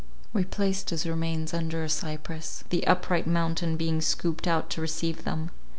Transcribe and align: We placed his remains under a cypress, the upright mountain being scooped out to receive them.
We 0.33 0.45
placed 0.45 0.89
his 0.89 1.05
remains 1.05 1.53
under 1.53 1.83
a 1.83 1.87
cypress, 1.87 2.63
the 2.69 2.87
upright 2.87 3.27
mountain 3.27 3.77
being 3.77 4.01
scooped 4.01 4.47
out 4.47 4.71
to 4.71 4.81
receive 4.81 5.25
them. 5.25 5.51